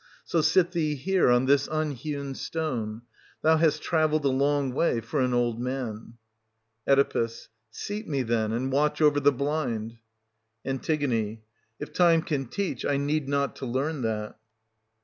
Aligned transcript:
So 0.25 0.41
sit 0.41 0.71
thee 0.71 0.95
here 0.95 1.29
on 1.29 1.45
this 1.45 1.69
unhewn 1.71 2.33
stone; 2.33 3.03
thou 3.43 3.57
hast 3.57 3.83
travelled 3.83 4.25
a 4.25 4.29
long 4.29 4.73
way 4.73 4.99
for 4.99 5.19
an 5.21 5.31
old 5.31 5.61
man. 5.61 6.13
20 6.91 7.15
Oe. 7.19 7.27
Seat 7.69 8.07
me, 8.07 8.23
then, 8.23 8.51
and 8.51 8.71
watch 8.71 8.99
over 8.99 9.19
the 9.19 9.31
blind. 9.31 9.99
An. 10.65 10.81
If 11.79 11.93
time 11.93 12.23
can 12.23 12.47
teach, 12.47 12.83
I 12.83 12.97
need 12.97 13.29
not 13.29 13.55
to 13.57 13.67
learn 13.67 14.01
that. 14.01 14.39